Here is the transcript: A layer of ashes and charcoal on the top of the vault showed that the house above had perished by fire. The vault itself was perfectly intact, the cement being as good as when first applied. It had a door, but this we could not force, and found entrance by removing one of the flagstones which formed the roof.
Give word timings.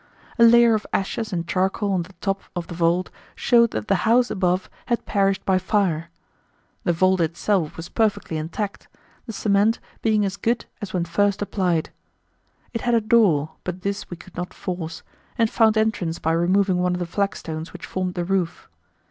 A 0.39 0.43
layer 0.43 0.73
of 0.73 0.87
ashes 0.91 1.31
and 1.31 1.47
charcoal 1.47 1.91
on 1.91 2.01
the 2.01 2.13
top 2.21 2.41
of 2.55 2.65
the 2.65 2.73
vault 2.73 3.11
showed 3.35 3.69
that 3.69 3.87
the 3.87 3.97
house 4.01 4.31
above 4.31 4.67
had 4.87 5.05
perished 5.05 5.45
by 5.45 5.59
fire. 5.59 6.09
The 6.85 6.91
vault 6.91 7.21
itself 7.21 7.77
was 7.77 7.87
perfectly 7.87 8.37
intact, 8.37 8.87
the 9.27 9.31
cement 9.31 9.79
being 10.01 10.25
as 10.25 10.37
good 10.37 10.65
as 10.81 10.91
when 10.91 11.05
first 11.05 11.39
applied. 11.43 11.91
It 12.73 12.81
had 12.81 12.95
a 12.95 12.99
door, 12.99 13.51
but 13.63 13.81
this 13.83 14.09
we 14.09 14.17
could 14.17 14.35
not 14.35 14.55
force, 14.55 15.03
and 15.37 15.51
found 15.51 15.77
entrance 15.77 16.17
by 16.17 16.31
removing 16.31 16.77
one 16.79 16.95
of 16.95 16.99
the 16.99 17.05
flagstones 17.05 17.71
which 17.71 17.85
formed 17.85 18.15
the 18.15 18.25
roof. 18.25 18.67